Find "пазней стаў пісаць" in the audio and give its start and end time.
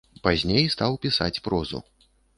0.27-1.41